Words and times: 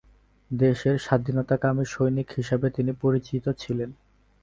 দেশের 0.51 0.95
স্বাধীনতাকামী 0.97 1.85
সৈনিক 1.85 2.27
হিসাবে 2.31 2.67
তিনি 2.69 2.91
পরিচিত 3.01 3.45
ছিলেন। 3.57 3.89